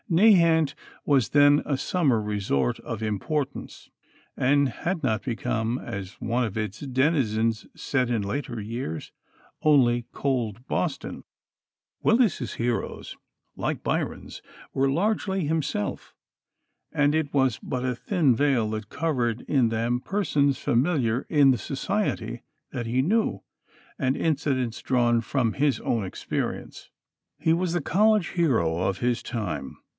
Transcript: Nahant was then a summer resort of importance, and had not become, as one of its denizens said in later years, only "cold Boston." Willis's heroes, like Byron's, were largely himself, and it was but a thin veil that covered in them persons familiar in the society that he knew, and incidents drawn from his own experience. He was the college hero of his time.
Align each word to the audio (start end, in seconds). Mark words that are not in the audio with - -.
Nahant 0.09 0.73
was 1.05 1.29
then 1.29 1.61
a 1.63 1.77
summer 1.77 2.19
resort 2.19 2.79
of 2.81 3.01
importance, 3.01 3.89
and 4.35 4.67
had 4.67 5.03
not 5.03 5.21
become, 5.23 5.77
as 5.77 6.19
one 6.19 6.43
of 6.43 6.57
its 6.57 6.79
denizens 6.81 7.65
said 7.75 8.09
in 8.09 8.21
later 8.23 8.59
years, 8.59 9.13
only 9.61 10.05
"cold 10.11 10.67
Boston." 10.67 11.23
Willis's 12.03 12.55
heroes, 12.55 13.15
like 13.55 13.83
Byron's, 13.83 14.41
were 14.73 14.89
largely 14.91 15.45
himself, 15.45 16.13
and 16.91 17.13
it 17.15 17.31
was 17.33 17.59
but 17.59 17.85
a 17.85 17.95
thin 17.95 18.35
veil 18.35 18.69
that 18.71 18.89
covered 18.89 19.41
in 19.41 19.69
them 19.69 20.01
persons 20.01 20.57
familiar 20.57 21.25
in 21.29 21.51
the 21.51 21.57
society 21.59 22.41
that 22.73 22.87
he 22.87 23.01
knew, 23.01 23.43
and 23.97 24.17
incidents 24.17 24.81
drawn 24.81 25.21
from 25.21 25.53
his 25.53 25.79
own 25.79 26.03
experience. 26.03 26.89
He 27.37 27.53
was 27.53 27.71
the 27.71 27.81
college 27.81 28.29
hero 28.29 28.77
of 28.79 28.97
his 28.97 29.23
time. 29.23 29.77